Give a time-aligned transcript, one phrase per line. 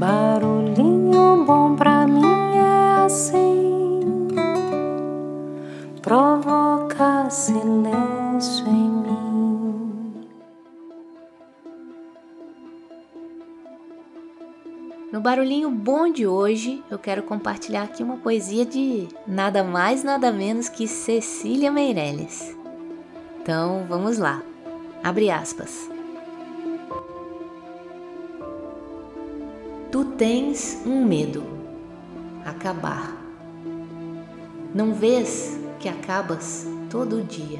[0.00, 2.24] Barulhinho bom pra mim
[2.56, 4.00] é assim,
[6.00, 10.30] provoca silêncio em mim.
[15.12, 20.32] No barulhinho bom de hoje, eu quero compartilhar aqui uma poesia de nada mais, nada
[20.32, 22.56] menos que Cecília Meirelles.
[23.42, 24.40] Então, vamos lá.
[25.04, 25.90] Abre aspas.
[30.00, 31.44] Tu tens um medo,
[32.42, 33.14] acabar.
[34.74, 37.58] Não vês que acabas todo dia,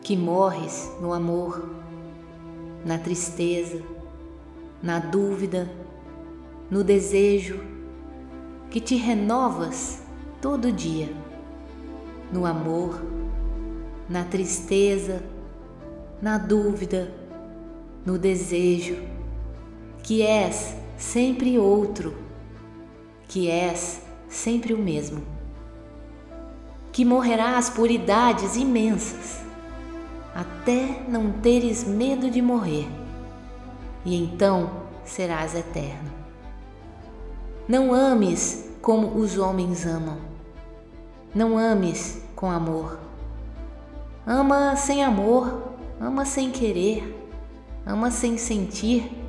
[0.00, 1.68] que morres no amor,
[2.86, 3.82] na tristeza,
[4.82, 5.70] na dúvida,
[6.70, 7.60] no desejo,
[8.70, 10.00] que te renovas
[10.40, 11.12] todo dia,
[12.32, 12.98] no amor,
[14.08, 15.22] na tristeza,
[16.22, 17.12] na dúvida,
[18.06, 19.19] no desejo
[20.10, 22.16] que és sempre outro,
[23.28, 25.22] que és sempre o mesmo,
[26.90, 29.40] que morrerás por idades imensas,
[30.34, 32.88] até não teres medo de morrer,
[34.04, 36.10] e então serás eterno.
[37.68, 40.18] Não ames como os homens amam,
[41.32, 42.98] não ames com amor.
[44.26, 47.16] Ama sem amor, ama sem querer,
[47.86, 49.19] ama sem sentir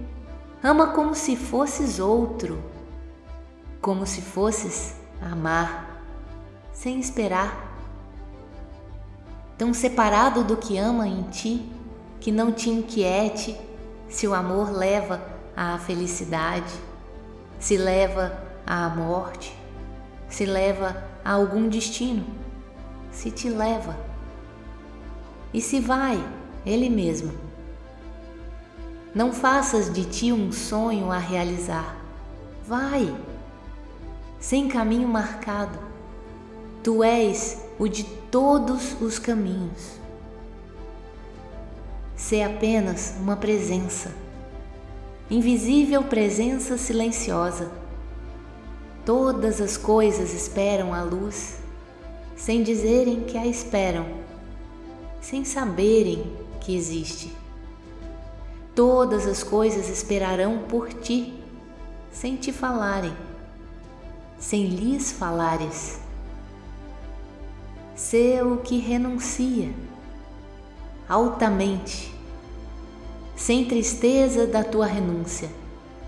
[0.64, 2.62] Ama como se fosses outro,
[3.81, 6.03] como se fosses amar,
[6.72, 7.68] sem esperar.
[9.58, 11.68] Tão separado do que ama em ti,
[12.20, 13.59] que não te inquiete
[14.08, 15.20] se o amor leva
[15.56, 16.73] à felicidade,
[17.59, 19.58] se leva à morte,
[20.30, 22.23] se leva a algum destino,
[23.12, 23.98] se te leva.
[25.52, 26.23] E se vai,
[26.64, 27.50] ele mesmo
[29.14, 31.98] não faças de ti um sonho a realizar.
[32.66, 33.14] Vai,
[34.40, 35.78] sem caminho marcado.
[36.81, 40.00] Tu és o de todos os caminhos.
[42.16, 44.12] Sê apenas uma presença,
[45.30, 47.69] invisível presença silenciosa.
[49.06, 51.58] Todas as coisas esperam a luz,
[52.35, 54.06] sem dizerem que a esperam,
[55.19, 56.31] sem saberem
[56.62, 57.41] que existe.
[58.84, 61.36] Todas as coisas esperarão por ti,
[62.12, 63.16] sem te falarem,
[64.40, 66.00] sem lhes falares.
[67.96, 69.72] Sê o que renuncia,
[71.08, 72.12] altamente,
[73.36, 75.52] sem tristeza da tua renúncia,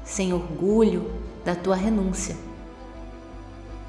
[0.03, 1.13] sem orgulho
[1.45, 2.35] da tua renúncia.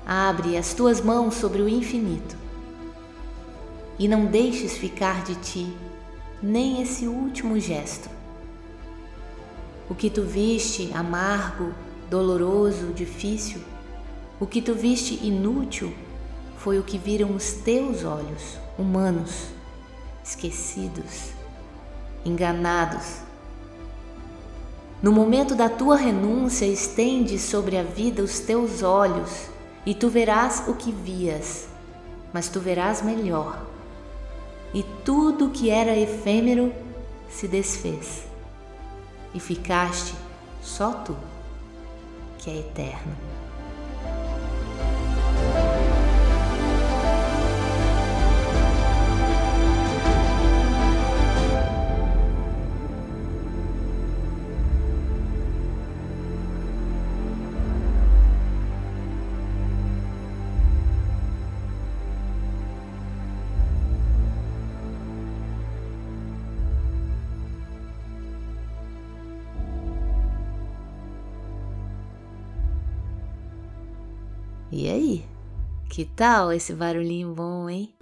[0.04, 2.36] Abre as tuas mãos sobre o infinito
[3.98, 5.74] e não deixes ficar de ti
[6.42, 8.23] nem esse último gesto
[9.88, 11.74] o que tu viste amargo,
[12.08, 13.60] doloroso, difícil,
[14.40, 15.92] o que tu viste inútil,
[16.56, 19.48] foi o que viram os teus olhos, humanos,
[20.24, 21.30] esquecidos,
[22.24, 23.18] enganados.
[25.02, 29.48] No momento da tua renúncia, estende sobre a vida os teus olhos
[29.84, 31.68] e tu verás o que vias,
[32.32, 33.66] mas tu verás melhor.
[34.72, 36.72] E tudo que era efêmero
[37.28, 38.33] se desfez
[39.34, 40.14] e ficaste
[40.62, 41.16] só tu,
[42.38, 43.14] que é eterno.
[74.76, 75.24] E aí?
[75.88, 77.94] Que tal esse barulhinho bom, hein?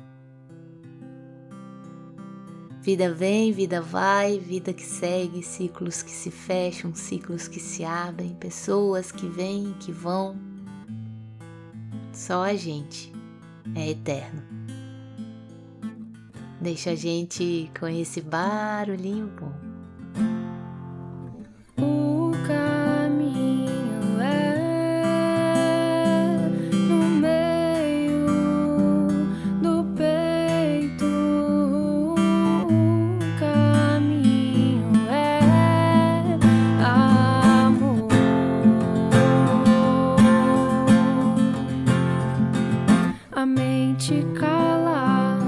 [2.81, 8.35] Vida vem, vida vai, vida que segue, ciclos que se fecham, ciclos que se abrem,
[8.37, 10.35] pessoas que vêm que vão.
[12.11, 13.13] Só a gente
[13.75, 14.43] é eterno.
[16.59, 19.52] Deixa a gente com esse barulhinho bom.
[44.07, 45.39] te calar,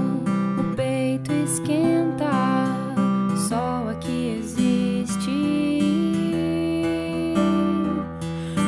[0.57, 2.95] o peito esquentar.
[3.49, 5.29] Sol aqui existe.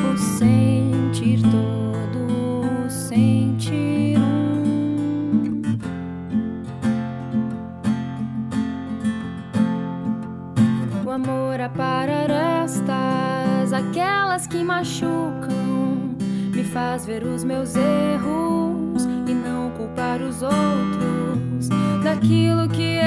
[0.04, 5.62] O sentir todo, o sentir um.
[11.06, 16.14] O amor aparará estas, aquelas que machucam,
[16.54, 19.17] me faz ver os meus erros
[19.70, 21.68] culpar os outros
[22.02, 22.97] daquilo que